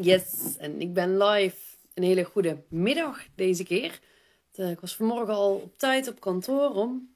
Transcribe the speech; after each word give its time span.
Yes, 0.00 0.56
en 0.58 0.80
ik 0.80 0.92
ben 0.92 1.22
live. 1.22 1.56
Een 1.94 2.02
hele 2.02 2.24
goede 2.24 2.62
middag 2.68 3.24
deze 3.34 3.64
keer. 3.64 4.00
Eh, 4.54 4.70
ik 4.70 4.80
was 4.80 4.96
vanmorgen 4.96 5.34
al 5.34 5.54
op 5.54 5.78
tijd 5.78 6.08
op 6.08 6.20
kantoor 6.20 6.74
om 6.74 7.14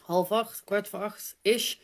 half 0.00 0.32
acht, 0.32 0.64
kwart 0.64 0.88
voor 0.88 1.02
acht 1.02 1.36
is. 1.42 1.80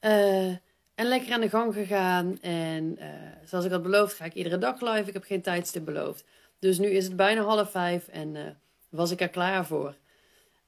Uh, 0.00 0.46
en 0.94 1.06
lekker 1.06 1.32
aan 1.32 1.40
de 1.40 1.48
gang 1.48 1.74
gegaan. 1.74 2.40
En 2.40 2.96
uh, 2.98 3.06
zoals 3.44 3.64
ik 3.64 3.70
had 3.70 3.82
beloofd, 3.82 4.14
ga 4.14 4.24
ik 4.24 4.34
iedere 4.34 4.58
dag 4.58 4.80
live. 4.80 5.08
Ik 5.08 5.12
heb 5.12 5.24
geen 5.24 5.42
tijdstip 5.42 5.84
beloofd. 5.84 6.24
Dus 6.58 6.78
nu 6.78 6.88
is 6.88 7.04
het 7.04 7.16
bijna 7.16 7.42
half 7.42 7.70
vijf 7.70 8.08
en 8.08 8.60
was 8.88 9.10
ik 9.10 9.20
er 9.20 9.28
klaar 9.28 9.66
voor. 9.66 9.96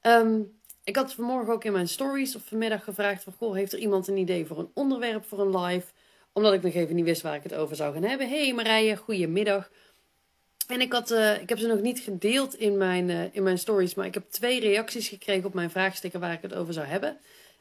Um, 0.01 0.59
ik 0.83 0.95
had 0.95 1.13
vanmorgen 1.13 1.53
ook 1.53 1.63
in 1.63 1.71
mijn 1.71 1.87
stories 1.87 2.35
of 2.35 2.41
vanmiddag 2.45 2.83
gevraagd: 2.83 3.23
van, 3.23 3.33
Goh, 3.33 3.55
heeft 3.55 3.73
er 3.73 3.79
iemand 3.79 4.07
een 4.07 4.17
idee 4.17 4.45
voor 4.45 4.59
een 4.59 4.71
onderwerp 4.73 5.25
voor 5.25 5.39
een 5.39 5.59
live? 5.59 5.87
Omdat 6.39 6.53
ik 6.53 6.63
nog 6.63 6.73
even 6.73 6.95
niet 6.95 7.05
wist 7.05 7.21
waar 7.21 7.35
ik 7.35 7.43
het 7.43 7.53
over 7.53 7.75
zou 7.75 7.93
gaan 7.93 8.03
hebben. 8.03 8.29
Hey 8.29 8.53
Marije, 8.53 8.95
goedemiddag. 8.95 9.69
En 10.67 10.81
ik, 10.81 10.93
had, 10.93 11.11
uh, 11.11 11.41
ik 11.41 11.49
heb 11.49 11.57
ze 11.57 11.67
nog 11.67 11.81
niet 11.81 11.99
gedeeld 11.99 12.55
in 12.55 12.77
mijn, 12.77 13.09
uh, 13.09 13.35
in 13.35 13.43
mijn 13.43 13.57
stories, 13.57 13.93
maar 13.93 14.05
ik 14.05 14.13
heb 14.13 14.29
twee 14.29 14.59
reacties 14.59 15.07
gekregen 15.07 15.45
op 15.45 15.53
mijn 15.53 15.69
vraagstukken 15.69 16.19
waar 16.19 16.33
ik 16.33 16.41
het 16.41 16.53
over 16.53 16.73
zou 16.73 16.85
hebben. 16.87 17.17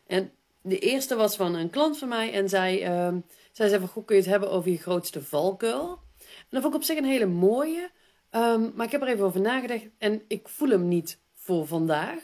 En 0.07 0.31
de 0.63 0.79
eerste 0.79 1.17
was 1.17 1.37
van 1.37 1.55
een 1.55 1.71
klant 1.71 1.99
van 1.99 2.09
mij 2.09 2.33
en 2.33 2.49
zij, 2.49 2.89
uh, 2.89 3.15
zij 3.53 3.69
zei 3.69 3.81
van, 3.81 3.89
goed 3.89 4.05
kun 4.05 4.17
je 4.17 4.23
het 4.23 4.31
hebben 4.31 4.51
over 4.51 4.71
je 4.71 4.79
grootste 4.79 5.23
valkuil? 5.23 6.01
En 6.19 6.47
dat 6.51 6.63
vond 6.63 6.75
ik 6.75 6.81
op 6.81 6.87
zich 6.87 6.99
een 6.99 7.05
hele 7.05 7.27
mooie, 7.27 7.91
um, 8.31 8.73
maar 8.75 8.87
ik 8.87 8.93
heb 8.93 9.03
er 9.03 9.09
even 9.09 9.25
over 9.25 9.41
nagedacht 9.41 9.87
en 9.99 10.23
ik 10.29 10.49
voel 10.49 10.69
hem 10.69 10.89
niet 10.89 11.19
voor 11.35 11.67
vandaag. 11.67 12.19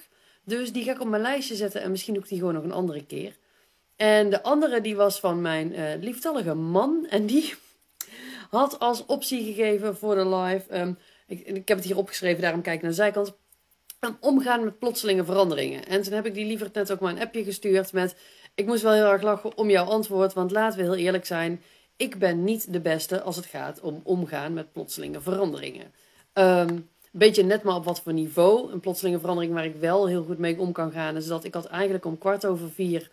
Dus 0.44 0.72
die 0.72 0.84
ga 0.84 0.92
ik 0.92 1.00
op 1.00 1.08
mijn 1.08 1.22
lijstje 1.22 1.55
zetten 1.55 1.82
en 1.82 1.91
misschien 1.91 2.14
doe 2.14 2.22
ik 2.22 2.28
die 2.28 2.38
gewoon 2.38 2.55
nog 2.55 2.64
een 2.64 2.72
andere 2.72 3.06
keer. 3.06 3.36
En 4.04 4.30
de 4.30 4.42
andere 4.42 4.80
die 4.80 4.96
was 4.96 5.20
van 5.20 5.40
mijn 5.40 5.72
uh, 5.72 5.82
lieftallige 6.00 6.54
man. 6.54 7.06
En 7.10 7.26
die 7.26 7.54
had 8.50 8.78
als 8.78 9.06
optie 9.06 9.44
gegeven 9.44 9.96
voor 9.96 10.14
de 10.14 10.28
live. 10.28 10.78
Um, 10.78 10.98
ik, 11.27 11.40
ik, 11.40 11.69
heb 11.69 11.77
het 11.77 11.86
hier 11.86 11.97
opgeschreven, 11.97 12.42
daarom 12.42 12.62
kijk 12.62 12.77
ik 12.77 12.82
naar 12.82 12.91
de 12.91 12.97
zijkant. 12.97 13.32
Um, 14.00 14.16
omgaan 14.20 14.64
met 14.64 14.78
plotselinge 14.78 15.25
veranderingen. 15.25 15.86
En 15.86 16.02
toen 16.02 16.12
heb 16.12 16.27
ik 16.27 16.34
die 16.34 16.47
liever 16.47 16.70
net 16.72 16.92
ook 16.92 17.00
maar 17.00 17.12
een 17.12 17.20
appje 17.20 17.44
gestuurd 17.44 17.92
met... 17.92 18.16
Ik 18.55 18.66
moest 18.66 18.82
wel 18.82 18.92
heel 18.92 19.10
erg 19.10 19.22
lachen 19.22 19.56
om 19.56 19.70
jouw 19.70 19.84
antwoord, 19.84 20.32
want 20.32 20.50
laten 20.50 20.78
we 20.78 20.84
heel 20.84 21.05
eerlijk 21.05 21.27
zijn. 21.27 21.62
Ik 21.97 22.19
ben 22.19 22.44
niet 22.44 22.72
de 22.72 22.80
beste 22.80 23.22
als 23.22 23.36
het 23.36 23.47
gaat 23.47 23.80
om 23.80 24.00
omgaan 24.02 24.52
met 24.52 24.72
plotselinge 24.72 25.20
veranderingen. 25.20 25.92
Um, 26.32 26.88
beetje 27.12 27.42
net 27.42 27.62
maar 27.62 27.77
op 27.77 27.84
wat 27.84 28.00
voor 28.00 28.12
niveau. 28.12 28.72
Een 28.72 28.80
plotselinge 28.80 29.19
verandering 29.19 29.55
waar 29.55 29.64
ik 29.64 29.77
wel 29.77 30.06
heel 30.08 30.25
goed 30.25 30.38
mee 30.38 30.58
om 30.58 30.72
kan 30.72 30.92
gaan. 30.92 31.16
Is 31.16 31.27
dat 31.27 31.44
ik 31.44 31.55
had 31.55 31.66
eigenlijk 31.66 32.05
om 32.05 32.19
kwart 32.19 32.47
over 32.47 32.70
vier 32.70 33.10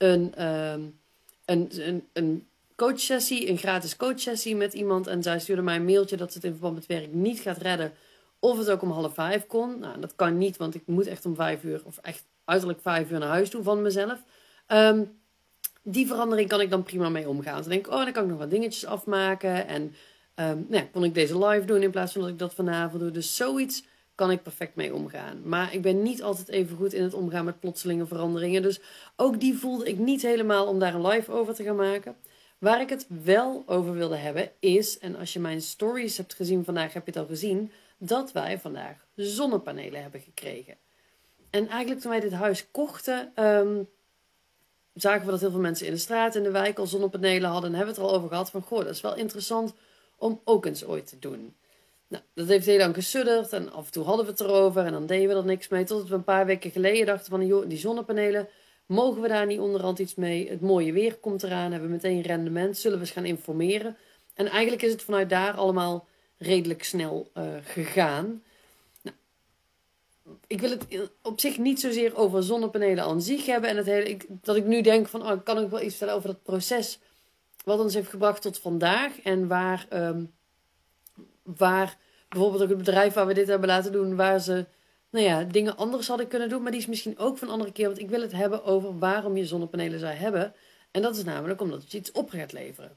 een, 0.00 0.46
um, 0.46 1.00
een, 1.44 1.70
een, 1.88 2.08
een 2.12 2.46
coachsessie, 2.76 3.48
een 3.48 3.58
gratis 3.58 3.96
coachsessie 3.96 4.56
met 4.56 4.74
iemand. 4.74 5.06
En 5.06 5.22
zij 5.22 5.40
stuurde 5.40 5.62
mij 5.62 5.76
een 5.76 5.84
mailtje 5.84 6.16
dat 6.16 6.32
ze 6.32 6.36
het 6.36 6.46
in 6.46 6.52
verband 6.52 6.74
met 6.74 6.86
werk 6.86 7.12
niet 7.12 7.40
gaat 7.40 7.58
redden. 7.58 7.92
Of 8.38 8.58
het 8.58 8.70
ook 8.70 8.82
om 8.82 8.90
half 8.90 9.14
vijf 9.14 9.46
kon. 9.46 9.78
Nou, 9.78 10.00
dat 10.00 10.14
kan 10.14 10.38
niet, 10.38 10.56
want 10.56 10.74
ik 10.74 10.82
moet 10.86 11.06
echt 11.06 11.26
om 11.26 11.34
vijf 11.34 11.64
uur, 11.64 11.80
of 11.84 11.98
echt 11.98 12.24
uiterlijk 12.44 12.80
vijf 12.80 13.10
uur 13.10 13.18
naar 13.18 13.28
huis 13.28 13.50
toe 13.50 13.62
van 13.62 13.82
mezelf. 13.82 14.18
Um, 14.68 15.18
die 15.82 16.06
verandering 16.06 16.48
kan 16.48 16.60
ik 16.60 16.70
dan 16.70 16.82
prima 16.82 17.08
mee 17.08 17.28
omgaan. 17.28 17.60
Dan 17.60 17.70
denk 17.70 17.86
ik, 17.86 17.92
oh, 17.92 18.04
dan 18.04 18.12
kan 18.12 18.22
ik 18.22 18.30
nog 18.30 18.38
wat 18.38 18.50
dingetjes 18.50 18.86
afmaken. 18.86 19.66
En 19.66 19.82
um, 20.34 20.66
nou, 20.68 20.84
kon 20.92 21.04
ik 21.04 21.14
deze 21.14 21.46
live 21.46 21.66
doen 21.66 21.82
in 21.82 21.90
plaats 21.90 22.12
van 22.12 22.20
dat 22.20 22.30
ik 22.30 22.38
dat 22.38 22.54
vanavond 22.54 23.02
doe. 23.02 23.10
Dus 23.10 23.36
zoiets 23.36 23.84
kan 24.20 24.30
ik 24.30 24.42
perfect 24.42 24.74
mee 24.74 24.94
omgaan. 24.94 25.48
Maar 25.48 25.74
ik 25.74 25.82
ben 25.82 26.02
niet 26.02 26.22
altijd 26.22 26.48
even 26.48 26.76
goed 26.76 26.92
in 26.92 27.02
het 27.02 27.14
omgaan 27.14 27.44
met 27.44 27.60
plotselinge 27.60 28.06
veranderingen. 28.06 28.62
Dus 28.62 28.80
ook 29.16 29.40
die 29.40 29.58
voelde 29.58 29.88
ik 29.88 29.98
niet 29.98 30.22
helemaal 30.22 30.66
om 30.66 30.78
daar 30.78 30.94
een 30.94 31.06
live 31.06 31.32
over 31.32 31.54
te 31.54 31.62
gaan 31.62 31.76
maken. 31.76 32.16
Waar 32.58 32.80
ik 32.80 32.88
het 32.88 33.06
wel 33.08 33.62
over 33.66 33.92
wilde 33.92 34.16
hebben 34.16 34.50
is, 34.58 34.98
en 34.98 35.16
als 35.16 35.32
je 35.32 35.40
mijn 35.40 35.62
stories 35.62 36.16
hebt 36.16 36.34
gezien 36.34 36.64
vandaag, 36.64 36.92
heb 36.92 37.06
je 37.06 37.10
het 37.10 37.20
al 37.20 37.26
gezien, 37.26 37.72
dat 37.98 38.32
wij 38.32 38.58
vandaag 38.58 38.96
zonnepanelen 39.14 40.02
hebben 40.02 40.20
gekregen. 40.20 40.76
En 41.50 41.68
eigenlijk 41.68 42.00
toen 42.00 42.10
wij 42.10 42.20
dit 42.20 42.32
huis 42.32 42.70
kochten, 42.70 43.32
um, 43.44 43.88
zagen 44.94 45.24
we 45.24 45.30
dat 45.30 45.40
heel 45.40 45.50
veel 45.50 45.60
mensen 45.60 45.86
in 45.86 45.92
de 45.92 45.98
straat, 45.98 46.34
in 46.34 46.42
de 46.42 46.50
wijk 46.50 46.78
al 46.78 46.86
zonnepanelen 46.86 47.50
hadden. 47.50 47.70
En 47.70 47.76
hebben 47.76 47.94
we 47.94 48.00
het 48.00 48.08
er 48.08 48.14
al 48.14 48.18
over 48.18 48.28
gehad 48.28 48.50
van, 48.50 48.62
goh, 48.62 48.78
dat 48.78 48.94
is 48.94 49.00
wel 49.00 49.16
interessant 49.16 49.74
om 50.16 50.40
ook 50.44 50.66
eens 50.66 50.84
ooit 50.84 51.06
te 51.06 51.18
doen. 51.18 51.54
Nou, 52.10 52.22
dat 52.34 52.46
heeft 52.46 52.66
heel 52.66 52.78
lang 52.78 52.94
gesudderd 52.94 53.52
en 53.52 53.72
af 53.72 53.86
en 53.86 53.92
toe 53.92 54.04
hadden 54.04 54.24
we 54.24 54.30
het 54.30 54.40
erover 54.40 54.84
en 54.84 54.92
dan 54.92 55.06
deden 55.06 55.28
we 55.28 55.34
er 55.34 55.44
niks 55.44 55.68
mee. 55.68 55.84
Totdat 55.84 56.08
we 56.08 56.14
een 56.14 56.24
paar 56.24 56.46
weken 56.46 56.70
geleden 56.70 57.06
dachten 57.06 57.30
van, 57.30 57.68
die 57.68 57.78
zonnepanelen, 57.78 58.48
mogen 58.86 59.22
we 59.22 59.28
daar 59.28 59.46
niet 59.46 59.58
onderhand 59.58 59.98
iets 59.98 60.14
mee? 60.14 60.48
Het 60.48 60.60
mooie 60.60 60.92
weer 60.92 61.16
komt 61.16 61.42
eraan, 61.42 61.70
hebben 61.70 61.88
we 61.88 61.94
meteen 61.94 62.22
rendement, 62.22 62.78
zullen 62.78 62.98
we 62.98 63.04
eens 63.04 63.12
gaan 63.12 63.24
informeren. 63.24 63.96
En 64.34 64.46
eigenlijk 64.46 64.82
is 64.82 64.92
het 64.92 65.02
vanuit 65.02 65.30
daar 65.30 65.54
allemaal 65.54 66.06
redelijk 66.38 66.84
snel 66.84 67.30
uh, 67.34 67.44
gegaan. 67.62 68.42
Nou, 69.02 69.16
ik 70.46 70.60
wil 70.60 70.70
het 70.70 70.86
op 71.22 71.40
zich 71.40 71.58
niet 71.58 71.80
zozeer 71.80 72.16
over 72.16 72.42
zonnepanelen 72.42 73.04
aan 73.04 73.22
zich 73.22 73.46
hebben. 73.46 73.70
En 73.70 73.76
het 73.76 73.86
hele, 73.86 74.16
dat 74.28 74.56
ik 74.56 74.64
nu 74.64 74.80
denk 74.80 75.08
van, 75.08 75.30
oh, 75.30 75.44
kan 75.44 75.58
ik 75.58 75.70
wel 75.70 75.80
iets 75.80 75.96
vertellen 75.96 76.14
over 76.14 76.28
dat 76.28 76.42
proces 76.42 76.98
wat 77.64 77.80
ons 77.80 77.94
heeft 77.94 78.08
gebracht 78.08 78.42
tot 78.42 78.58
vandaag. 78.58 79.20
En 79.20 79.48
waar, 79.48 79.86
um, 79.92 80.32
waar 81.56 81.96
bijvoorbeeld 82.28 82.62
ook 82.62 82.68
het 82.68 82.78
bedrijf 82.78 83.14
waar 83.14 83.26
we 83.26 83.34
dit 83.34 83.48
hebben 83.48 83.68
laten 83.68 83.92
doen, 83.92 84.16
waar 84.16 84.40
ze 84.40 84.66
nou 85.10 85.24
ja, 85.24 85.44
dingen 85.44 85.76
anders 85.76 86.08
hadden 86.08 86.28
kunnen 86.28 86.48
doen. 86.48 86.62
Maar 86.62 86.70
die 86.70 86.80
is 86.80 86.86
misschien 86.86 87.18
ook 87.18 87.38
van 87.38 87.48
een 87.48 87.52
andere 87.52 87.72
keer. 87.72 87.86
Want 87.86 87.98
ik 87.98 88.08
wil 88.08 88.20
het 88.20 88.32
hebben 88.32 88.64
over 88.64 88.98
waarom 88.98 89.36
je 89.36 89.46
zonnepanelen 89.46 89.98
zou 90.00 90.12
hebben. 90.12 90.54
En 90.90 91.02
dat 91.02 91.16
is 91.16 91.24
namelijk 91.24 91.60
omdat 91.60 91.82
het 91.82 91.92
iets 91.92 92.12
op 92.12 92.30
gaat 92.30 92.52
leveren. 92.52 92.96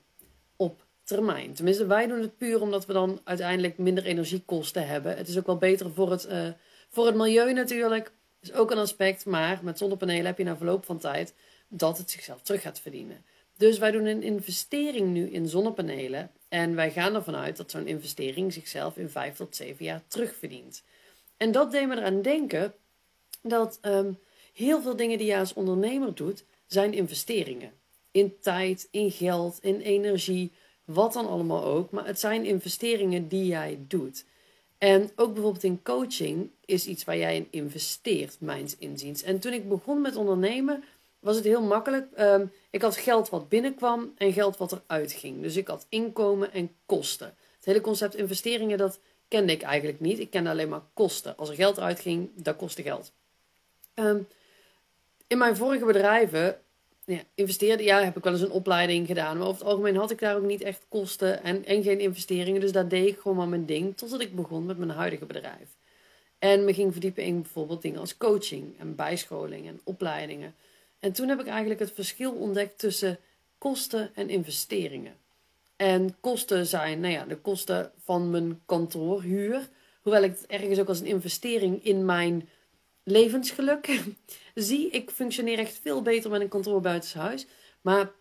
Op 0.56 0.86
termijn. 1.04 1.54
Tenminste, 1.54 1.86
wij 1.86 2.08
doen 2.08 2.22
het 2.22 2.38
puur 2.38 2.62
omdat 2.62 2.86
we 2.86 2.94
dan 2.94 3.22
uiteindelijk 3.24 3.78
minder 3.78 4.06
energiekosten 4.06 4.88
hebben. 4.88 5.18
Het 5.18 5.28
is 5.28 5.38
ook 5.38 5.46
wel 5.46 5.58
beter 5.58 5.92
voor 5.94 6.12
het, 6.12 6.28
uh, 6.30 6.48
voor 6.90 7.06
het 7.06 7.16
milieu 7.16 7.54
natuurlijk. 7.54 8.12
is 8.42 8.54
ook 8.54 8.72
een 8.72 8.78
aspect. 8.78 9.26
Maar 9.26 9.60
met 9.64 9.78
zonnepanelen 9.78 10.26
heb 10.26 10.38
je 10.38 10.44
na 10.44 10.58
verloop 10.58 10.86
van 10.86 10.98
tijd 10.98 11.34
dat 11.68 11.98
het 11.98 12.12
zichzelf 12.12 12.42
terug 12.42 12.62
gaat 12.62 12.80
verdienen. 12.80 13.26
Dus 13.58 13.78
wij 13.78 13.92
doen 13.92 14.06
een 14.06 14.24
investering 14.24 15.08
nu 15.08 15.30
in 15.30 15.48
zonnepanelen. 15.48 16.32
En 16.54 16.76
wij 16.76 16.92
gaan 16.92 17.16
ervan 17.16 17.36
uit 17.36 17.58
dat 17.58 17.72
zo'n 17.72 17.88
investering 17.88 18.54
zichzelf 18.54 18.98
in 18.98 19.10
vijf 19.10 19.36
tot 19.36 19.56
zeven 19.56 19.86
jaar 19.86 20.02
terugverdient. 20.08 20.84
En 21.38 21.52
dat 21.52 21.72
deed 21.72 21.88
me 21.88 21.98
eraan 21.98 22.22
denken 22.22 22.74
dat 23.42 23.80
um, 23.82 24.18
heel 24.54 24.82
veel 24.82 24.96
dingen 24.96 25.18
die 25.18 25.28
je 25.28 25.38
als 25.38 25.54
ondernemer 25.54 26.16
doet, 26.16 26.44
zijn 26.68 26.94
investeringen. 26.94 27.72
In 28.12 28.36
tijd, 28.40 28.88
in 28.92 29.12
geld, 29.12 29.58
in 29.62 29.80
energie, 29.80 30.52
wat 30.86 31.14
dan 31.14 31.28
allemaal 31.28 31.64
ook. 31.64 31.92
Maar 31.92 32.06
het 32.06 32.20
zijn 32.20 32.46
investeringen 32.46 33.28
die 33.28 33.46
jij 33.46 33.80
doet. 33.88 34.26
En 34.78 35.12
ook 35.16 35.34
bijvoorbeeld 35.34 35.64
in 35.64 35.82
coaching 35.84 36.50
is 36.66 36.88
iets 36.88 37.04
waar 37.04 37.18
jij 37.18 37.36
in 37.36 37.48
investeert, 37.50 38.36
mijns 38.40 38.78
inziens. 38.78 39.24
En 39.24 39.40
toen 39.40 39.54
ik 39.54 39.70
begon 39.70 40.02
met 40.02 40.16
ondernemen, 40.16 40.84
was 41.24 41.36
het 41.36 41.46
heel 41.46 41.62
makkelijk. 41.62 42.08
Um, 42.20 42.52
ik 42.70 42.82
had 42.82 42.98
geld 42.98 43.30
wat 43.30 43.50
binnenkwam 43.50 44.14
en 44.18 44.34
geld 44.34 44.58
wat 44.58 44.72
eruit 44.72 45.12
ging. 45.12 45.42
Dus 45.42 45.56
ik 45.56 45.68
had 45.68 45.86
inkomen 45.90 46.54
en 46.54 46.72
kosten. 46.86 47.36
Het 47.56 47.66
hele 47.66 47.82
concept 47.82 48.16
investeringen, 48.16 48.78
dat 48.78 49.00
kende 49.28 49.52
ik 49.52 49.62
eigenlijk 49.62 50.00
niet. 50.00 50.20
Ik 50.20 50.30
kende 50.30 50.50
alleen 50.50 50.70
maar 50.70 50.84
kosten. 50.94 51.38
Als 51.38 51.50
er 51.50 51.56
geld 51.56 51.80
uitging, 51.80 52.30
dat 52.36 52.56
kostte 52.56 52.82
geld. 52.82 53.12
Um, 53.96 54.28
in 55.28 55.38
mijn 55.38 55.56
vorige 55.56 55.86
bedrijven 55.86 56.60
ja, 57.06 57.20
investeerde, 57.36 57.84
ja, 57.84 58.04
heb 58.04 58.18
ik 58.18 58.24
wel 58.24 58.34
eens 58.34 58.42
een 58.42 58.52
opleiding 58.52 59.08
gedaan. 59.08 59.38
Maar 59.38 59.48
over 59.48 59.60
het 59.60 59.70
algemeen 59.70 59.96
had 59.96 60.12
ik 60.12 60.20
daar 60.20 60.36
ook 60.36 60.44
niet 60.44 60.62
echt 60.62 60.86
kosten 60.90 61.44
en, 61.44 61.66
en 61.66 61.84
geen 61.84 62.00
investeringen. 62.00 62.62
Dus 62.62 62.72
daar 62.72 62.88
deed 62.88 63.08
ik 63.08 63.20
gewoon 63.20 63.38
maar 63.38 63.48
mijn 63.48 63.66
ding. 63.66 63.98
Totdat 63.98 64.22
ik 64.22 64.36
begon 64.36 64.66
met 64.66 64.78
mijn 64.78 64.90
huidige 64.90 65.26
bedrijf. 65.26 65.76
En 66.40 66.66
me 66.66 66.74
ging 66.74 66.92
verdiepen 66.92 67.24
in 67.24 67.42
bijvoorbeeld 67.42 67.82
dingen 67.82 68.00
als 68.00 68.18
coaching 68.18 68.80
en 68.80 68.96
bijscholing 68.96 69.68
en 69.68 69.82
opleidingen. 69.84 70.56
En 71.04 71.14
toen 71.14 71.30
heb 71.30 71.40
ik 71.40 71.48
eigenlijk 71.48 71.80
het 71.80 71.92
verschil 71.92 72.32
ontdekt 72.32 72.80
tussen 72.80 73.20
kosten 73.58 74.12
en 74.16 74.30
investeringen. 74.30 75.16
En 75.76 76.16
kosten 76.20 76.68
zijn, 76.68 77.00
nou 77.00 77.14
ja, 77.14 77.26
de 77.26 77.38
kosten 77.38 77.92
van 78.04 78.30
mijn 78.30 78.62
kantoorhuur. 78.66 79.70
Hoewel 80.02 80.24
ik 80.24 80.32
het 80.32 80.46
ergens 80.46 80.80
ook 80.80 80.88
als 80.88 81.00
een 81.00 81.06
investering 81.06 81.84
in 81.84 82.06
mijn 82.06 82.50
levensgeluk 83.04 84.02
zie. 84.56 84.90
Ik 84.90 85.10
functioneer 85.10 85.60
echt 85.60 85.80
veel 85.82 86.02
beter 86.02 86.30
met 86.30 86.42
een 86.42 86.48
kantoor 86.48 86.82
buitenshuis. 86.82 87.46
Maar 87.82 88.12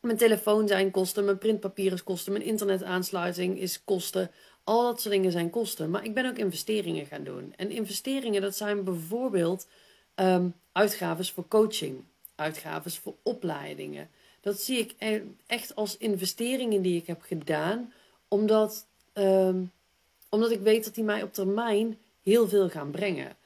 mijn 0.00 0.16
telefoon 0.16 0.68
zijn 0.68 0.90
kosten, 0.90 1.24
mijn 1.24 1.38
printpapier 1.38 1.92
is 1.92 2.02
kosten, 2.02 2.32
mijn 2.32 2.44
internetaansluiting 2.44 3.58
is 3.58 3.84
kosten. 3.84 4.30
Al 4.64 4.82
dat 4.82 5.00
soort 5.00 5.14
dingen 5.14 5.32
zijn 5.32 5.50
kosten. 5.50 5.90
Maar 5.90 6.04
ik 6.04 6.14
ben 6.14 6.26
ook 6.26 6.38
investeringen 6.38 7.06
gaan 7.06 7.24
doen. 7.24 7.52
En 7.56 7.70
investeringen, 7.70 8.42
dat 8.42 8.56
zijn 8.56 8.84
bijvoorbeeld 8.84 9.68
um, 10.14 10.54
uitgaven 10.72 11.24
voor 11.24 11.48
coaching 11.48 12.04
uitgaven 12.36 12.90
voor 12.90 13.14
opleidingen. 13.22 14.10
Dat 14.40 14.60
zie 14.60 14.78
ik 14.78 14.94
echt 15.46 15.74
als 15.74 15.96
investeringen 15.96 16.82
die 16.82 17.00
ik 17.00 17.06
heb 17.06 17.22
gedaan, 17.22 17.92
omdat, 18.28 18.86
um, 19.14 19.72
omdat 20.28 20.50
ik 20.50 20.60
weet 20.60 20.84
dat 20.84 20.94
die 20.94 21.04
mij 21.04 21.22
op 21.22 21.32
termijn 21.32 21.98
heel 22.22 22.48
veel 22.48 22.68
gaan 22.68 22.90
brengen. 22.90 23.36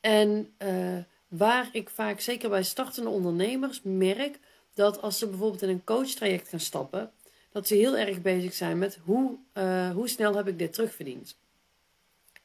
En 0.00 0.54
uh, 0.58 0.98
waar 1.28 1.68
ik 1.72 1.90
vaak, 1.90 2.20
zeker 2.20 2.48
bij 2.48 2.62
startende 2.62 3.10
ondernemers, 3.10 3.80
merk 3.82 4.38
dat 4.74 5.02
als 5.02 5.18
ze 5.18 5.26
bijvoorbeeld 5.26 5.62
in 5.62 5.68
een 5.68 5.84
coachtraject 5.84 6.48
gaan 6.48 6.60
stappen, 6.60 7.12
dat 7.52 7.66
ze 7.66 7.74
heel 7.74 7.96
erg 7.96 8.22
bezig 8.22 8.54
zijn 8.54 8.78
met 8.78 8.98
hoe, 9.04 9.36
eh, 9.52 9.90
hoe 9.90 10.08
snel 10.08 10.34
heb 10.34 10.48
ik 10.48 10.58
dit 10.58 10.72
terugverdiend. 10.72 11.36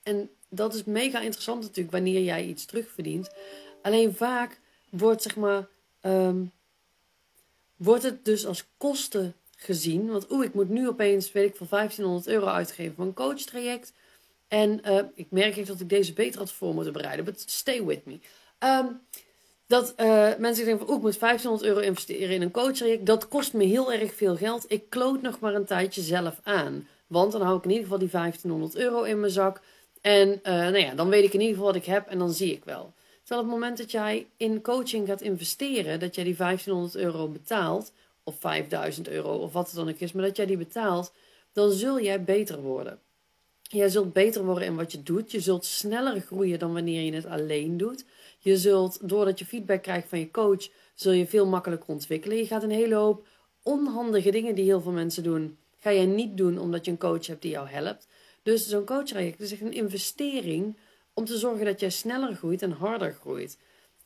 En 0.04 0.30
dat 0.50 0.74
is 0.74 0.84
mega 0.84 1.20
interessant 1.22 1.62
natuurlijk 1.62 1.92
wanneer 1.92 2.22
jij 2.22 2.46
iets 2.46 2.66
terugverdient. 2.66 3.30
Alleen 3.82 4.16
vaak 4.16 4.60
wordt 4.90 5.22
zeg 5.22 5.36
maar, 5.36 5.68
ehm, 6.02 6.44
wordt 7.76 8.04
het 8.04 8.26
dus 8.26 8.46
als 8.46 8.66
kosten 8.78 9.36
gezien. 9.56 10.10
Want 10.10 10.32
oeh, 10.32 10.46
ik 10.46 10.54
moet 10.54 10.70
nu 10.70 10.88
opeens, 10.88 11.32
weet 11.32 11.50
ik, 11.50 11.56
voor 11.56 11.68
1500 11.70 12.28
euro 12.28 12.46
uitgeven 12.46 12.96
voor 12.96 13.06
een 13.06 13.14
coachtraject. 13.14 13.94
En 14.48 14.82
uh, 14.86 15.00
ik 15.16 15.28
merk 15.30 15.58
echt 15.58 15.68
dat 15.68 15.80
ik 15.80 15.90
deze 15.90 16.14
beter 16.14 16.40
had 16.40 16.52
voor 16.52 16.74
moeten 16.74 16.94
bereiden. 16.94 17.36
Stay 17.46 17.84
with 17.84 18.06
me. 18.06 18.20
Um, 18.60 19.02
dat 19.68 19.94
uh, 19.98 20.36
mensen 20.38 20.66
denken 20.66 20.86
van, 20.86 20.88
oeh, 20.88 20.98
ik 20.98 21.04
moet 21.04 21.20
1500 21.20 21.70
euro 21.70 21.80
investeren 21.80 22.36
in 22.36 22.42
een 22.42 22.52
coachtraject. 22.52 23.06
Dat 23.06 23.28
kost 23.28 23.54
me 23.54 23.64
heel 23.64 23.94
erg 23.94 24.14
veel 24.14 24.36
geld. 24.36 24.66
Ik 24.68 24.90
kloot 24.90 25.22
nog 25.22 25.40
maar 25.40 25.56
een 25.56 25.66
tijdje 25.66 26.02
zelf 26.02 26.40
aan. 26.44 26.88
Want 27.08 27.32
dan 27.32 27.42
hou 27.42 27.58
ik 27.58 27.64
in 27.64 27.70
ieder 27.70 27.84
geval 27.84 28.00
die 28.00 28.10
1500 28.10 28.76
euro 28.76 29.04
in 29.04 29.20
mijn 29.20 29.32
zak. 29.32 29.62
En 30.02 30.30
uh, 30.30 30.42
nou 30.44 30.78
ja, 30.78 30.94
dan 30.94 31.10
weet 31.10 31.24
ik 31.24 31.34
in 31.34 31.40
ieder 31.40 31.56
geval 31.56 31.72
wat 31.72 31.82
ik 31.82 31.86
heb 31.86 32.08
en 32.08 32.18
dan 32.20 32.32
zie 32.32 32.54
ik 32.54 32.66
wel. 32.66 32.94
Terwijl 33.30 33.50
het 33.50 33.60
moment 33.60 33.78
dat 33.78 33.92
jij 33.92 34.28
in 34.38 34.62
coaching 34.62 35.08
gaat 35.08 35.22
investeren, 35.22 36.00
dat 36.00 36.16
jij 36.16 36.24
die 36.24 36.36
1500 36.36 36.96
euro 36.96 37.28
betaalt, 37.28 37.92
of 38.24 38.36
5000 38.40 39.08
euro 39.08 39.36
of 39.38 39.54
wat 39.54 39.68
het 39.68 39.76
dan 39.76 39.90
ook 39.90 40.00
is, 40.00 40.12
maar 40.12 40.26
dat 40.26 40.36
jij 40.36 40.46
die 40.46 40.58
betaalt, 40.58 41.14
dan 41.54 41.72
zul 41.72 42.02
jij 42.02 42.24
beter 42.24 42.62
worden. 42.62 43.00
Jij 43.62 43.90
zult 43.90 44.14
beter 44.14 44.46
worden 44.46 44.68
in 44.68 44.76
wat 44.76 44.92
je 44.92 45.04
doet. 45.04 45.32
Je 45.32 45.40
zult 45.40 45.66
sneller 45.66 46.22
groeien 46.22 46.60
dan 46.60 46.74
wanneer 46.74 47.02
je 47.02 47.14
het 47.14 47.26
alleen 47.26 47.78
doet. 47.78 48.06
Je 48.40 48.58
zult, 48.58 49.10
doordat 49.10 49.40
je 49.40 49.46
feedback 49.46 49.82
krijgt 49.84 50.10
van 50.10 50.20
je 50.20 50.32
coach, 50.32 50.70
zul 50.94 51.12
je 51.12 51.28
veel 51.28 51.46
makkelijker 51.46 51.90
ontwikkelen. 51.90 52.38
Je 52.38 52.46
gaat 52.46 52.64
een 52.64 52.70
hele 52.70 52.96
hoop 52.96 53.28
onhandige 53.64 54.32
dingen 54.32 54.56
die 54.56 54.66
heel 54.66 54.82
veel 54.82 54.92
mensen 54.92 55.24
doen, 55.24 55.58
ga 55.80 55.90
je 55.90 56.06
niet 56.06 56.38
doen 56.38 56.58
omdat 56.58 56.86
je 56.86 56.92
een 56.92 56.98
coach 56.98 57.28
hebt 57.28 57.42
die 57.42 57.52
jou 57.52 57.68
helpt. 57.68 58.08
Dus 58.44 58.68
zo'n 58.68 58.86
coachtraject 58.86 59.40
is 59.40 59.52
echt 59.52 59.62
een 59.62 59.74
investering 59.74 60.76
om 61.14 61.26
te 61.26 61.38
zorgen 61.38 61.66
dat 61.66 61.80
jij 61.80 61.90
sneller 61.90 62.36
groeit 62.36 62.62
en 62.62 62.72
harder 62.72 63.14
groeit. 63.14 63.58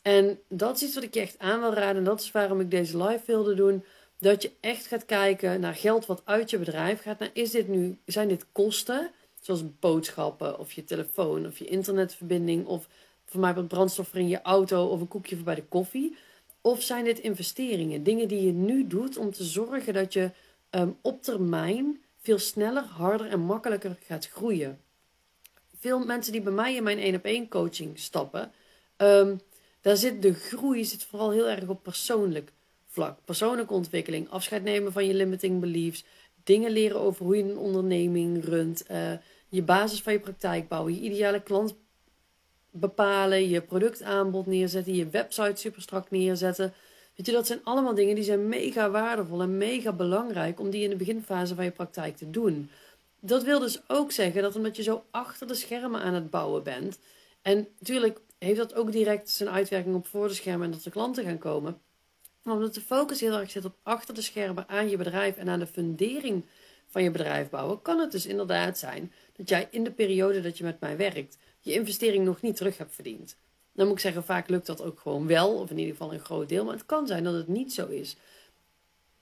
En 0.02 0.40
dat 0.50 0.76
is 0.76 0.84
iets 0.84 0.96
wat 0.96 1.04
ik 1.04 1.14
je 1.14 1.20
echt 1.20 1.40
aan 1.40 1.60
wil 1.60 1.74
raden. 1.74 1.98
En 1.98 2.04
dat 2.04 2.22
is 2.22 2.32
waarom 2.32 2.60
ik 2.60 2.72
deze 2.72 3.04
live 3.04 3.24
wilde 3.26 3.54
doen. 3.54 3.84
Dat 4.20 4.42
je 4.42 4.52
echt 4.60 4.88
gaat 4.88 5.06
kijken 5.06 5.60
naar 5.60 5.76
geld 5.76 6.06
wat 6.06 6.22
uit 6.26 6.50
je 6.50 6.58
bedrijf 6.58 7.02
gaat. 7.02 7.20
Nou, 7.20 7.32
is 7.34 7.52
dit 7.52 7.68
nu, 7.68 7.98
zijn 8.06 8.28
dit 8.28 8.46
kosten? 8.52 9.12
Zoals 9.40 9.64
boodschappen 9.80 10.60
of 10.60 10.72
je 10.72 10.84
telefoon 10.84 11.46
of 11.46 11.60
je 11.60 11.66
internetverbinding 11.66 12.66
of 12.66 12.88
voor 13.26 13.40
mij 13.40 13.54
wat 13.54 13.68
brandstof 13.68 14.08
voor 14.08 14.20
in 14.20 14.28
je 14.28 14.42
auto 14.42 14.88
of 14.88 15.02
een 15.02 15.08
koekje 15.08 15.36
voor 15.36 15.46
bij 15.46 15.56
de 15.56 15.64
koffie. 15.64 16.18
Of 16.62 16.82
zijn 16.82 17.04
dit 17.04 17.20
investeringen? 17.20 18.04
Dingen 18.04 18.28
die 18.28 18.46
je 18.46 18.52
nu 18.52 18.88
doet 18.88 19.18
om 19.18 19.32
te 19.32 19.44
zorgen 19.44 19.94
dat 19.94 20.14
je 20.14 20.32
um, 20.70 20.98
op 21.02 21.24
termijn 21.24 22.02
veel 22.18 22.40
sneller, 22.40 22.84
harder 22.84 23.28
en 23.28 23.40
makkelijker 23.40 23.98
gaat 24.06 24.28
groeien. 24.28 24.80
Veel 25.84 26.06
mensen 26.06 26.32
die 26.32 26.42
bij 26.42 26.54
mij 26.54 26.76
in 26.76 26.84
mijn 26.84 27.00
1 27.00 27.16
op 27.16 27.24
1 27.24 27.48
coaching 27.48 28.00
stappen, 28.00 28.52
um, 28.98 29.40
daar 29.82 29.98
zit 29.98 30.22
de 30.22 30.34
groei 30.34 30.86
zit 30.86 31.04
vooral 31.04 31.32
heel 31.32 31.50
erg 31.50 31.68
op 31.68 31.84
persoonlijk 31.84 32.52
vlak. 32.88 33.18
Persoonlijke 33.26 33.74
ontwikkeling, 33.74 34.30
afscheid 34.30 34.64
nemen 34.64 34.92
van 34.92 35.06
je 35.06 35.14
limiting 35.14 35.60
beliefs, 35.60 36.06
dingen 36.44 36.72
leren 36.72 37.00
over 37.00 37.26
hoe 37.26 37.38
je 37.38 37.44
een 37.44 37.58
onderneming 37.58 38.46
runt, 38.46 38.86
uh, 38.92 39.12
je 39.50 39.62
basis 39.62 40.02
van 40.02 40.14
je 40.14 40.20
praktijk 40.20 40.68
bouwen, 40.68 40.94
je 40.94 41.02
ideale 41.02 41.42
klant 41.42 41.76
bepalen, 42.72 43.50
je 43.50 43.62
productaanbod 43.62 44.46
neerzetten, 44.46 44.96
je 44.96 45.10
website 45.10 45.60
super 45.60 45.82
strak 45.82 46.12
neerzetten. 46.12 46.74
Weet 47.16 47.26
je, 47.26 47.32
dat 47.32 47.48
zijn 47.48 47.64
allemaal 47.64 47.96
dingen 47.96 48.16
die 48.16 48.24
zijn 48.24 48.48
mega 48.48 48.90
waardevol 48.90 49.42
en 49.42 49.58
mega 49.58 49.92
belangrijk 49.92 50.60
om 50.60 50.70
die 50.70 50.84
in 50.84 50.90
de 50.90 50.96
beginfase 50.96 51.56
van 51.56 51.64
je 51.64 51.72
praktijk 51.72 52.18
te 52.18 52.30
doen. 52.30 52.70
Dat 53.26 53.44
wil 53.44 53.60
dus 53.60 53.82
ook 53.88 54.12
zeggen 54.12 54.42
dat 54.42 54.56
omdat 54.56 54.76
je 54.76 54.84
zo 54.84 55.04
achter 55.12 55.48
de 55.48 55.56
schermen 55.56 56.02
aan 56.02 56.14
het 56.14 56.30
bouwen 56.30 56.64
bent, 56.64 57.00
en 57.42 57.68
natuurlijk 57.80 58.20
heeft 58.38 58.58
dat 58.58 58.74
ook 58.74 58.92
direct 58.92 59.30
zijn 59.30 59.50
uitwerking 59.50 59.96
op 59.96 60.08
voor 60.08 60.28
de 60.28 60.34
schermen 60.34 60.66
en 60.66 60.72
dat 60.72 60.84
de 60.84 60.90
klanten 60.90 61.24
gaan 61.24 61.38
komen. 61.38 61.82
Maar 62.42 62.54
omdat 62.54 62.74
de 62.74 62.82
focus 62.82 63.20
heel 63.20 63.40
erg 63.40 63.52
zit 63.52 63.66
op 63.66 63.76
achter 63.84 64.14
de 64.14 64.22
schermen 64.22 64.68
aan 64.68 64.90
je 64.90 64.98
bedrijf 64.98 65.38
en 65.38 65.50
aan 65.50 65.60
de 65.60 65.68
fundering 65.68 66.46
van 66.88 67.04
je 67.04 67.12
bedrijf 67.12 67.50
bouwen, 67.50 67.82
kan 67.82 68.00
het 68.00 68.12
dus 68.12 68.26
inderdaad 68.26 68.78
zijn 68.78 69.12
dat 69.36 69.50
jij 69.50 69.68
in 69.72 69.84
de 69.84 69.92
periode 69.92 70.42
dat 70.42 70.58
je 70.58 70.64
met 70.64 70.80
mij 70.80 70.98
werkt, 70.98 71.38
je 71.60 71.74
investering 71.74 72.26
nog 72.26 72.42
niet 72.42 72.56
terug 72.56 72.78
hebt 72.78 72.94
verdiend. 72.96 73.36
Dan 73.74 73.86
moet 73.86 73.96
ik 73.96 74.02
zeggen, 74.02 74.24
vaak 74.24 74.50
lukt 74.50 74.66
dat 74.66 74.82
ook 74.82 75.00
gewoon 75.00 75.28
wel, 75.28 75.54
of 75.54 75.70
in 75.70 75.78
ieder 75.78 75.96
geval 75.96 76.14
een 76.14 76.20
groot 76.20 76.50
deel, 76.50 76.66
maar 76.66 76.74
het 76.74 76.86
kan 76.86 77.08
zijn 77.08 77.24
dat 77.24 77.34
het 77.34 77.48
niet 77.48 77.74
zo 77.74 77.88
is. 77.88 78.16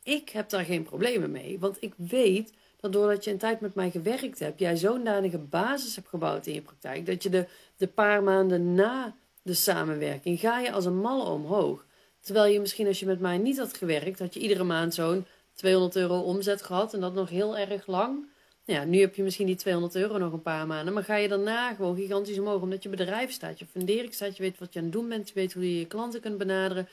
Ik 0.03 0.29
heb 0.29 0.49
daar 0.49 0.65
geen 0.65 0.83
problemen 0.83 1.31
mee, 1.31 1.59
want 1.59 1.77
ik 1.79 1.93
weet 1.95 2.53
dat 2.89 3.23
je 3.23 3.31
een 3.31 3.37
tijd 3.37 3.59
met 3.59 3.75
mij 3.75 3.91
gewerkt 3.91 4.39
hebt, 4.39 4.59
jij 4.59 4.77
zo'n 4.77 5.03
danige 5.03 5.37
basis 5.37 5.95
hebt 5.95 6.07
gebouwd 6.07 6.45
in 6.45 6.53
je 6.53 6.61
praktijk, 6.61 7.05
dat 7.05 7.23
je 7.23 7.29
de, 7.29 7.47
de 7.77 7.87
paar 7.87 8.23
maanden 8.23 8.73
na 8.73 9.15
de 9.41 9.53
samenwerking, 9.53 10.39
ga 10.39 10.59
je 10.59 10.71
als 10.71 10.85
een 10.85 10.99
malle 10.99 11.23
omhoog. 11.23 11.85
Terwijl 12.19 12.53
je 12.53 12.59
misschien 12.59 12.87
als 12.87 12.99
je 12.99 13.05
met 13.05 13.19
mij 13.19 13.37
niet 13.37 13.57
had 13.57 13.77
gewerkt, 13.77 14.19
had 14.19 14.33
je 14.33 14.39
iedere 14.39 14.63
maand 14.63 14.93
zo'n 14.93 15.25
200 15.53 15.95
euro 15.95 16.19
omzet 16.19 16.61
gehad 16.61 16.93
en 16.93 16.99
dat 16.99 17.13
nog 17.13 17.29
heel 17.29 17.57
erg 17.57 17.87
lang. 17.87 18.25
Ja, 18.63 18.83
nu 18.83 18.99
heb 18.99 19.15
je 19.15 19.23
misschien 19.23 19.45
die 19.45 19.55
200 19.55 19.95
euro 19.95 20.17
nog 20.17 20.33
een 20.33 20.41
paar 20.41 20.67
maanden. 20.67 20.93
Maar 20.93 21.03
ga 21.03 21.15
je 21.15 21.27
daarna 21.27 21.73
gewoon 21.73 21.95
gigantisch 21.95 22.39
omhoog. 22.39 22.61
Omdat 22.61 22.83
je 22.83 22.89
bedrijf 22.89 23.31
staat, 23.31 23.59
je 23.59 23.65
fundering 23.65 24.13
staat, 24.13 24.37
je 24.37 24.43
weet 24.43 24.59
wat 24.59 24.73
je 24.73 24.79
aan 24.79 24.85
het 24.85 24.93
doen 24.93 25.09
bent. 25.09 25.27
Je 25.27 25.33
weet 25.33 25.53
hoe 25.53 25.63
je 25.73 25.79
je 25.79 25.87
klanten 25.87 26.21
kunt 26.21 26.37
benaderen. 26.37 26.87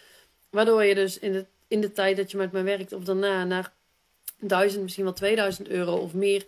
Waardoor 0.50 0.84
je 0.84 0.94
dus 0.94 1.18
in 1.18 1.32
de, 1.32 1.46
in 1.68 1.80
de 1.80 1.92
tijd 1.92 2.16
dat 2.16 2.30
je 2.30 2.36
met 2.36 2.52
mij 2.52 2.64
werkt 2.64 2.92
of 2.92 3.04
daarna 3.04 3.44
naar 3.44 3.72
1000, 4.40 4.82
misschien 4.82 5.04
wel 5.04 5.12
2000 5.12 5.68
euro 5.68 5.96
of 5.96 6.14
meer 6.14 6.46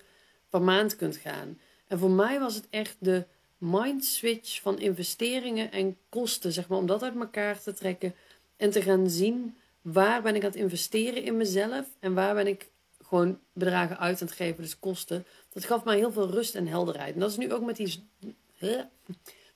per 0.49 0.63
maand 0.63 0.97
kunt 0.97 1.17
gaan. 1.17 1.59
En 1.87 1.99
voor 1.99 2.11
mij 2.11 2.41
was 2.41 2.55
het 2.55 2.67
echt 2.71 2.97
de 2.99 3.25
mind 3.59 4.05
switch 4.05 4.61
van 4.61 4.79
investeringen 4.79 5.73
en 5.73 5.97
kosten, 6.09 6.53
zeg 6.53 6.69
maar, 6.69 6.79
om 6.79 6.87
dat 6.87 7.03
uit 7.03 7.17
elkaar 7.17 7.61
te 7.61 7.73
trekken 7.73 8.15
en 8.57 8.71
te 8.71 8.83
gaan 8.83 9.11
zien 9.11 9.57
waar 9.83 10.23
ben 10.23 10.35
ik 10.35 10.43
aan 10.43 10.51
het 10.51 10.59
investeren 10.59 11.23
in 11.23 11.37
mezelf 11.37 11.87
en 12.01 12.15
waar 12.15 12.35
ben 12.35 12.47
ik 12.47 12.69
gewoon 13.03 13.39
bedragen 13.53 13.99
uit 13.99 14.21
aan 14.21 14.27
het 14.27 14.37
geven, 14.37 14.63
dus 14.63 14.79
kosten. 14.79 15.27
Dat 15.53 15.65
gaf 15.65 15.85
mij 15.85 15.97
heel 15.97 16.13
veel 16.13 16.31
rust 16.31 16.55
en 16.55 16.67
helderheid. 16.67 17.15
En 17.15 17.21
dat 17.21 17.31
is 17.31 17.37
nu 17.37 17.53
ook 17.53 17.65
met 17.65 17.77
die, 17.77 18.09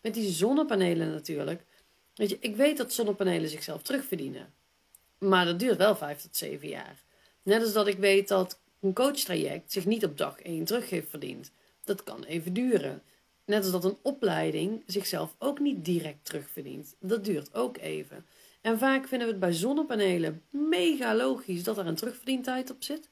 met 0.00 0.14
die 0.14 0.32
zonnepanelen 0.32 1.10
natuurlijk. 1.10 1.64
Weet 2.14 2.30
je, 2.30 2.36
ik 2.40 2.56
weet 2.56 2.76
dat 2.76 2.92
zonnepanelen 2.92 3.48
zichzelf 3.48 3.82
terugverdienen. 3.82 4.52
Maar 5.18 5.44
dat 5.44 5.58
duurt 5.58 5.76
wel 5.76 5.96
vijf 5.96 6.20
tot 6.20 6.36
zeven 6.36 6.68
jaar. 6.68 7.02
Net 7.44 7.62
als 7.62 7.72
dat 7.72 7.86
ik 7.86 7.98
weet 7.98 8.28
dat 8.28 8.58
een 8.80 8.92
coachtraject 8.92 9.72
zich 9.72 9.86
niet 9.86 10.04
op 10.04 10.18
dag 10.18 10.40
één 10.40 10.64
terug 10.64 10.90
heeft 10.90 11.10
verdiend. 11.10 11.50
Dat 11.84 12.04
kan 12.04 12.24
even 12.24 12.52
duren. 12.52 13.02
Net 13.44 13.62
als 13.62 13.72
dat 13.72 13.84
een 13.84 13.96
opleiding 14.02 14.82
zichzelf 14.86 15.34
ook 15.38 15.58
niet 15.58 15.84
direct 15.84 16.24
terugverdient. 16.24 16.94
Dat 16.98 17.24
duurt 17.24 17.54
ook 17.54 17.76
even. 17.76 18.26
En 18.60 18.78
vaak 18.78 19.08
vinden 19.08 19.26
we 19.26 19.32
het 19.32 19.42
bij 19.42 19.52
zonnepanelen 19.52 20.42
mega 20.50 21.14
logisch 21.14 21.62
dat 21.62 21.78
er 21.78 21.86
een 21.86 21.94
terugverdientijd 21.94 22.70
op 22.70 22.82
zit. 22.82 23.08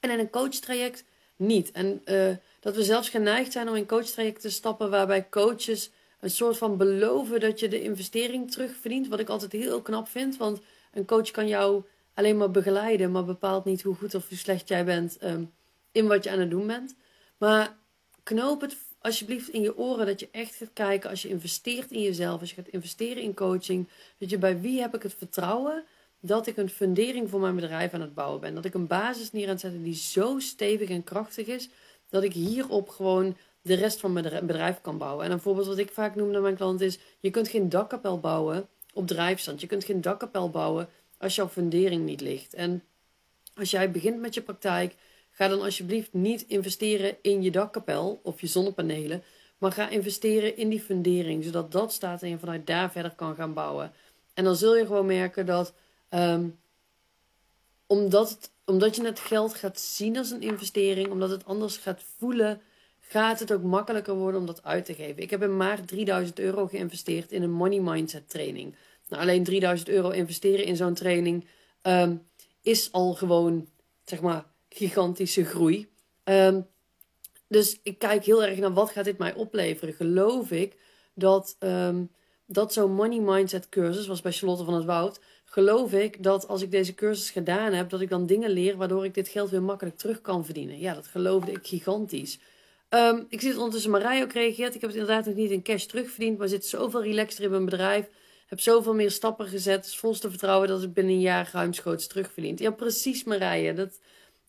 En 0.00 0.10
in 0.10 0.18
een 0.18 0.30
coachtraject 0.30 1.04
niet. 1.36 1.70
En 1.70 2.02
uh, 2.04 2.36
dat 2.60 2.76
we 2.76 2.84
zelfs 2.84 3.08
geneigd 3.08 3.52
zijn 3.52 3.68
om 3.68 3.74
in 3.74 3.86
coachtrajecten 3.86 4.42
te 4.42 4.50
stappen 4.50 4.90
waarbij 4.90 5.28
coaches 5.28 5.90
een 6.20 6.30
soort 6.30 6.56
van 6.58 6.76
beloven 6.76 7.40
dat 7.40 7.60
je 7.60 7.68
de 7.68 7.82
investering 7.82 8.50
terugverdient. 8.50 9.08
Wat 9.08 9.20
ik 9.20 9.28
altijd 9.28 9.52
heel 9.52 9.82
knap 9.82 10.08
vind, 10.08 10.36
want 10.36 10.60
een 10.92 11.04
coach 11.04 11.30
kan 11.30 11.48
jou 11.48 11.82
alleen 12.14 12.36
maar 12.36 12.50
begeleiden, 12.50 13.10
maar 13.10 13.24
bepaalt 13.24 13.64
niet 13.64 13.82
hoe 13.82 13.94
goed 13.94 14.14
of 14.14 14.28
hoe 14.28 14.38
slecht 14.38 14.68
jij 14.68 14.84
bent 14.84 15.22
um, 15.22 15.52
in 15.92 16.06
wat 16.06 16.24
je 16.24 16.30
aan 16.30 16.40
het 16.40 16.50
doen 16.50 16.66
bent. 16.66 16.94
Maar 17.38 17.76
knoop 18.22 18.60
het 18.60 18.76
alsjeblieft 19.00 19.48
in 19.48 19.62
je 19.62 19.76
oren 19.76 20.06
dat 20.06 20.20
je 20.20 20.28
echt 20.32 20.54
gaat 20.54 20.72
kijken 20.72 21.10
als 21.10 21.22
je 21.22 21.28
investeert 21.28 21.90
in 21.90 22.02
jezelf, 22.02 22.40
als 22.40 22.50
je 22.50 22.56
gaat 22.56 22.68
investeren 22.68 23.22
in 23.22 23.34
coaching, 23.34 23.88
dat 24.18 24.30
je 24.30 24.38
bij 24.38 24.60
wie 24.60 24.80
heb 24.80 24.94
ik 24.94 25.02
het 25.02 25.14
vertrouwen 25.14 25.84
dat 26.20 26.46
ik 26.46 26.56
een 26.56 26.70
fundering 26.70 27.30
voor 27.30 27.40
mijn 27.40 27.54
bedrijf 27.54 27.94
aan 27.94 28.00
het 28.00 28.14
bouwen 28.14 28.40
ben. 28.40 28.54
Dat 28.54 28.64
ik 28.64 28.74
een 28.74 28.86
basis 28.86 29.32
neer 29.32 29.44
aan 29.44 29.50
het 29.50 29.60
zetten 29.60 29.82
die 29.82 29.94
zo 29.94 30.38
stevig 30.38 30.88
en 30.88 31.04
krachtig 31.04 31.46
is, 31.46 31.68
dat 32.08 32.22
ik 32.22 32.32
hierop 32.32 32.88
gewoon 32.88 33.36
de 33.62 33.74
rest 33.74 34.00
van 34.00 34.12
mijn 34.12 34.46
bedrijf 34.46 34.80
kan 34.80 34.98
bouwen. 34.98 35.24
En 35.24 35.30
een 35.30 35.40
voorbeeld 35.40 35.66
wat 35.66 35.78
ik 35.78 35.92
vaak 35.92 36.14
noem 36.14 36.30
naar 36.30 36.40
mijn 36.40 36.56
klant 36.56 36.80
is, 36.80 36.98
je 37.20 37.30
kunt 37.30 37.48
geen 37.48 37.68
dakkapel 37.68 38.20
bouwen 38.20 38.68
op 38.92 39.06
drijfstand. 39.06 39.60
Je 39.60 39.66
kunt 39.66 39.84
geen 39.84 40.00
dakkapel 40.00 40.50
bouwen 40.50 40.88
als 41.22 41.34
jouw 41.34 41.48
fundering 41.48 42.04
niet 42.04 42.20
ligt. 42.20 42.54
En 42.54 42.82
als 43.54 43.70
jij 43.70 43.90
begint 43.90 44.20
met 44.20 44.34
je 44.34 44.42
praktijk, 44.42 44.94
ga 45.30 45.48
dan 45.48 45.62
alsjeblieft 45.62 46.12
niet 46.12 46.44
investeren 46.48 47.16
in 47.22 47.42
je 47.42 47.50
dakkapel 47.50 48.20
of 48.22 48.40
je 48.40 48.46
zonnepanelen, 48.46 49.22
maar 49.58 49.72
ga 49.72 49.88
investeren 49.88 50.56
in 50.56 50.68
die 50.68 50.80
fundering, 50.80 51.44
zodat 51.44 51.72
dat 51.72 51.92
staat 51.92 52.22
en 52.22 52.28
je 52.28 52.38
vanuit 52.38 52.66
daar 52.66 52.90
verder 52.92 53.14
kan 53.14 53.34
gaan 53.34 53.54
bouwen. 53.54 53.92
En 54.34 54.44
dan 54.44 54.56
zul 54.56 54.76
je 54.76 54.86
gewoon 54.86 55.06
merken 55.06 55.46
dat 55.46 55.74
Um, 56.14 56.58
omdat, 57.86 58.50
omdat 58.64 58.96
je 58.96 59.04
het 59.04 59.20
geld 59.20 59.54
gaat 59.54 59.80
zien 59.80 60.16
als 60.16 60.30
een 60.30 60.42
investering, 60.42 61.10
omdat 61.10 61.30
het 61.30 61.44
anders 61.44 61.76
gaat 61.76 62.02
voelen, 62.18 62.60
gaat 63.00 63.38
het 63.38 63.52
ook 63.52 63.62
makkelijker 63.62 64.14
worden 64.14 64.40
om 64.40 64.46
dat 64.46 64.64
uit 64.64 64.84
te 64.84 64.94
geven. 64.94 65.22
Ik 65.22 65.30
heb 65.30 65.42
in 65.42 65.56
maart 65.56 65.88
3000 65.88 66.38
euro 66.38 66.66
geïnvesteerd 66.66 67.32
in 67.32 67.42
een 67.42 67.52
money 67.52 67.80
mindset 67.80 68.30
training. 68.30 68.74
Nou, 69.12 69.24
alleen 69.24 69.44
3000 69.44 69.88
euro 69.88 70.10
investeren 70.10 70.64
in 70.64 70.76
zo'n 70.76 70.94
training 70.94 71.46
um, 71.82 72.22
is 72.62 72.92
al 72.92 73.14
gewoon, 73.14 73.68
zeg 74.04 74.20
maar, 74.20 74.44
gigantische 74.68 75.44
groei. 75.44 75.88
Ehm, 76.24 76.60
dus 77.48 77.80
ik 77.82 77.98
kijk 77.98 78.24
heel 78.24 78.44
erg 78.44 78.58
naar 78.58 78.72
wat 78.72 78.90
gaat 78.90 79.04
dit 79.04 79.18
mij 79.18 79.34
opleveren. 79.34 79.94
Geloof 79.94 80.50
ik 80.50 80.76
dat, 81.14 81.56
um, 81.58 82.10
dat 82.46 82.72
zo'n 82.72 82.92
money 82.92 83.20
mindset 83.20 83.68
cursus, 83.68 84.06
was 84.06 84.20
bij 84.20 84.32
Charlotte 84.32 84.64
van 84.64 84.74
het 84.74 84.84
Woud, 84.84 85.20
geloof 85.44 85.92
ik 85.92 86.22
dat 86.22 86.48
als 86.48 86.62
ik 86.62 86.70
deze 86.70 86.94
cursus 86.94 87.30
gedaan 87.30 87.72
heb, 87.72 87.90
dat 87.90 88.00
ik 88.00 88.08
dan 88.08 88.26
dingen 88.26 88.50
leer 88.50 88.76
waardoor 88.76 89.04
ik 89.04 89.14
dit 89.14 89.28
geld 89.28 89.50
weer 89.50 89.62
makkelijk 89.62 89.96
terug 89.96 90.20
kan 90.20 90.44
verdienen. 90.44 90.78
Ja, 90.78 90.94
dat 90.94 91.06
geloofde 91.06 91.52
ik 91.52 91.66
gigantisch. 91.66 92.38
Ik 93.28 93.40
zie 93.40 93.48
het 93.48 93.58
ondertussen 93.58 93.90
Marij 93.90 94.22
ook 94.22 94.32
reageert. 94.32 94.74
Ik 94.74 94.80
heb 94.80 94.90
het 94.90 94.98
inderdaad 94.98 95.26
nog 95.26 95.34
niet 95.34 95.50
in 95.50 95.62
cash 95.62 95.84
terugverdiend, 95.84 96.38
maar 96.38 96.48
zit 96.48 96.66
zoveel 96.66 97.02
relaxter 97.02 97.44
in 97.44 97.50
mijn 97.50 97.64
bedrijf. 97.64 98.08
Heb 98.52 98.60
zoveel 98.60 98.94
meer 98.94 99.10
stappen 99.10 99.46
gezet. 99.46 99.84
Dus 99.84 99.98
volste 99.98 100.30
vertrouwen 100.30 100.68
dat 100.68 100.82
ik 100.82 100.92
binnen 100.92 101.14
een 101.14 101.20
jaar 101.20 101.50
ruimschoots 101.52 102.06
terugverdient. 102.06 102.58
Ja, 102.58 102.70
precies 102.70 103.24
Marije. 103.24 103.74
Dat, 103.74 104.00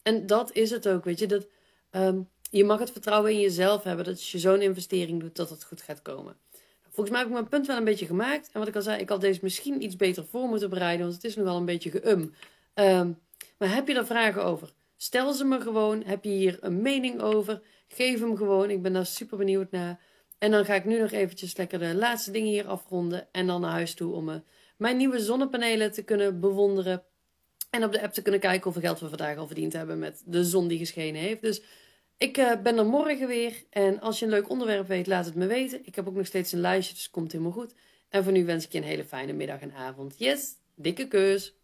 en 0.01 0.25
dat 0.25 0.51
is 0.51 0.69
het 0.69 0.87
ook, 0.87 1.03
weet 1.03 1.19
je. 1.19 1.27
Dat, 1.27 1.47
um, 1.91 2.29
je 2.49 2.63
mag 2.63 2.79
het 2.79 2.91
vertrouwen 2.91 3.31
in 3.31 3.39
jezelf 3.39 3.83
hebben 3.83 4.05
dat 4.05 4.13
als 4.13 4.31
je 4.31 4.39
zo'n 4.39 4.61
investering 4.61 5.19
doet, 5.19 5.35
dat 5.35 5.49
het 5.49 5.63
goed 5.63 5.81
gaat 5.81 6.01
komen. 6.01 6.35
Volgens 6.81 7.09
mij 7.09 7.19
heb 7.19 7.27
ik 7.27 7.33
mijn 7.33 7.47
punt 7.47 7.67
wel 7.67 7.77
een 7.77 7.83
beetje 7.83 8.05
gemaakt. 8.05 8.49
En 8.51 8.59
wat 8.59 8.67
ik 8.67 8.75
al 8.75 8.81
zei, 8.81 9.01
ik 9.01 9.09
had 9.09 9.21
deze 9.21 9.39
misschien 9.41 9.83
iets 9.83 9.95
beter 9.95 10.25
voor 10.25 10.47
moeten 10.47 10.69
bereiden, 10.69 11.05
want 11.05 11.15
het 11.15 11.25
is 11.25 11.35
nu 11.35 11.43
wel 11.43 11.57
een 11.57 11.65
beetje 11.65 11.91
geum. 11.91 12.33
Um, 12.75 13.19
maar 13.57 13.75
heb 13.75 13.87
je 13.87 13.93
daar 13.93 14.05
vragen 14.05 14.43
over? 14.43 14.73
Stel 14.97 15.33
ze 15.33 15.45
me 15.45 15.61
gewoon. 15.61 16.03
Heb 16.05 16.23
je 16.23 16.29
hier 16.29 16.57
een 16.61 16.81
mening 16.81 17.21
over? 17.21 17.61
Geef 17.87 18.19
hem 18.19 18.37
gewoon. 18.37 18.69
Ik 18.69 18.81
ben 18.81 18.93
daar 18.93 19.05
super 19.05 19.37
benieuwd 19.37 19.71
naar. 19.71 19.99
En 20.43 20.51
dan 20.51 20.65
ga 20.65 20.73
ik 20.75 20.85
nu 20.85 20.99
nog 20.99 21.11
eventjes 21.11 21.57
lekker 21.57 21.79
de 21.79 21.95
laatste 21.95 22.31
dingen 22.31 22.49
hier 22.49 22.67
afronden. 22.67 23.27
En 23.31 23.47
dan 23.47 23.61
naar 23.61 23.71
huis 23.71 23.93
toe 23.93 24.13
om 24.13 24.29
uh, 24.29 24.35
mijn 24.77 24.97
nieuwe 24.97 25.19
zonnepanelen 25.19 25.91
te 25.91 26.03
kunnen 26.03 26.39
bewonderen. 26.39 27.03
En 27.69 27.83
op 27.83 27.91
de 27.91 28.01
app 28.01 28.13
te 28.13 28.21
kunnen 28.21 28.39
kijken 28.39 28.63
hoeveel 28.63 28.81
geld 28.81 28.99
we 28.99 29.07
vandaag 29.07 29.37
al 29.37 29.47
verdiend 29.47 29.73
hebben 29.73 29.99
met 29.99 30.23
de 30.25 30.43
zon 30.43 30.67
die 30.67 30.77
geschenen 30.77 31.21
heeft. 31.21 31.41
Dus 31.41 31.61
ik 32.17 32.37
uh, 32.37 32.61
ben 32.61 32.77
er 32.77 32.85
morgen 32.85 33.27
weer. 33.27 33.63
En 33.69 33.99
als 33.99 34.19
je 34.19 34.25
een 34.25 34.31
leuk 34.31 34.49
onderwerp 34.49 34.87
weet, 34.87 35.07
laat 35.07 35.25
het 35.25 35.35
me 35.35 35.47
weten. 35.47 35.85
Ik 35.85 35.95
heb 35.95 36.07
ook 36.07 36.15
nog 36.15 36.25
steeds 36.25 36.51
een 36.51 36.59
lijstje, 36.59 36.95
dus 36.95 37.09
komt 37.09 37.31
helemaal 37.31 37.53
goed. 37.53 37.73
En 38.09 38.23
voor 38.23 38.33
nu 38.33 38.45
wens 38.45 38.65
ik 38.65 38.71
je 38.71 38.77
een 38.77 38.83
hele 38.83 39.05
fijne 39.05 39.33
middag 39.33 39.59
en 39.59 39.73
avond. 39.73 40.15
Yes, 40.17 40.55
dikke 40.75 41.07
keus. 41.07 41.55